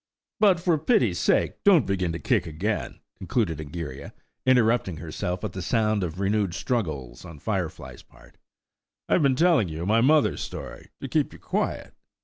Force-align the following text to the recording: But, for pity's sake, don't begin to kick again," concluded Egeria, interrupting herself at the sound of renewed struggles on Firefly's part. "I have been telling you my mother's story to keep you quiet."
But, 0.39 0.59
for 0.59 0.79
pity's 0.79 1.19
sake, 1.19 1.63
don't 1.63 1.85
begin 1.85 2.11
to 2.11 2.17
kick 2.17 2.47
again," 2.47 3.01
concluded 3.19 3.59
Egeria, 3.61 4.13
interrupting 4.47 4.97
herself 4.97 5.43
at 5.43 5.53
the 5.53 5.61
sound 5.61 6.01
of 6.03 6.19
renewed 6.19 6.55
struggles 6.55 7.23
on 7.23 7.37
Firefly's 7.37 8.01
part. 8.01 8.39
"I 9.07 9.13
have 9.13 9.21
been 9.21 9.35
telling 9.35 9.67
you 9.69 9.85
my 9.85 10.01
mother's 10.01 10.41
story 10.41 10.89
to 11.01 11.07
keep 11.07 11.33
you 11.33 11.37
quiet." 11.37 11.93